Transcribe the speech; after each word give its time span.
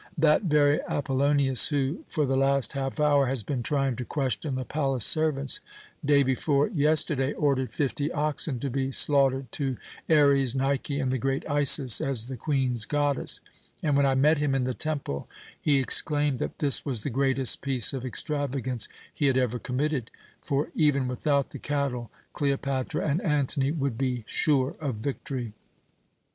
That 0.17 0.45
very 0.45 0.79
Apollonius 0.89 1.67
who, 1.67 2.03
for 2.07 2.25
the 2.25 2.35
last 2.35 2.71
half 2.71 2.99
hour, 2.99 3.27
has 3.27 3.43
been 3.43 3.61
trying 3.61 3.95
to 3.97 4.03
question 4.03 4.55
the 4.55 4.65
palace 4.65 5.05
servants, 5.05 5.59
day 6.03 6.23
before 6.23 6.69
yesterday 6.69 7.33
ordered 7.33 7.71
fifty 7.71 8.11
oxen 8.11 8.57
to 8.61 8.71
be 8.71 8.91
slaughtered 8.91 9.51
to 9.51 9.77
Ares, 10.09 10.55
Nike, 10.55 10.99
and 10.99 11.11
the 11.11 11.19
great 11.19 11.47
Isis, 11.47 12.01
as 12.01 12.29
the 12.29 12.35
Queen's 12.35 12.85
goddess, 12.85 13.41
and 13.83 13.95
when 13.95 14.07
I 14.07 14.15
met 14.15 14.39
him 14.39 14.55
in 14.55 14.63
the 14.63 14.73
temple 14.73 15.29
he 15.61 15.77
exclaimed 15.79 16.39
that 16.39 16.57
this 16.57 16.83
was 16.83 17.01
the 17.01 17.11
greatest 17.11 17.61
piece 17.61 17.93
of 17.93 18.03
extravagance 18.03 18.87
he 19.13 19.27
had 19.27 19.37
ever 19.37 19.59
committed; 19.59 20.09
for 20.41 20.71
even 20.73 21.07
without 21.07 21.51
the 21.51 21.59
cattle 21.59 22.09
Cleopatra 22.33 23.07
and 23.07 23.21
Antony 23.21 23.71
would 23.71 23.99
be 23.99 24.23
sure 24.27 24.73
of 24.79 24.95
victory. 24.95 25.53